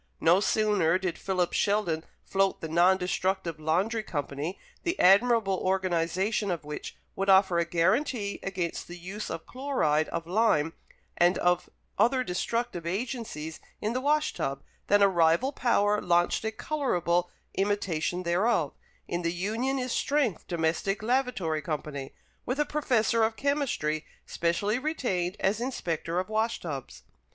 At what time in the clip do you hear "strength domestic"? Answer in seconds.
19.91-21.03